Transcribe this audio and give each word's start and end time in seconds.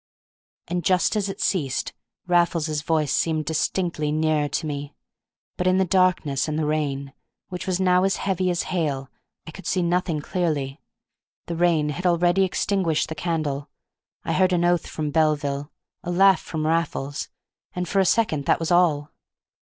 And, 0.67 0.83
just 0.83 1.15
as 1.15 1.29
it 1.29 1.39
ceased, 1.39 1.93
Raffles's 2.25 2.81
voice 2.81 3.13
seemed 3.13 3.45
distinctly 3.45 4.11
nearer 4.11 4.47
to 4.49 4.65
me; 4.65 4.95
but 5.57 5.67
in 5.67 5.77
the 5.77 5.85
darkness 5.85 6.47
and 6.47 6.57
the 6.57 6.65
rain, 6.65 7.13
which 7.49 7.67
was 7.67 7.79
now 7.79 8.03
as 8.03 8.15
heavy 8.15 8.49
as 8.49 8.63
hail, 8.73 9.11
I 9.45 9.51
could 9.51 9.67
see 9.67 9.83
nothing 9.83 10.19
clearly. 10.19 10.81
The 11.45 11.55
rain 11.55 11.89
had 11.89 12.07
already 12.07 12.43
extinguished 12.43 13.09
the 13.09 13.13
candle. 13.13 13.69
I 14.25 14.33
heard 14.33 14.53
an 14.53 14.65
oath 14.65 14.87
from 14.87 15.11
Belville, 15.11 15.71
a 16.03 16.09
laugh 16.09 16.41
from 16.41 16.65
Raffles, 16.65 17.29
and 17.75 17.87
for 17.87 17.99
a 17.99 18.03
second 18.07 18.45
that 18.45 18.57
was 18.59 18.71
all. 18.71 19.11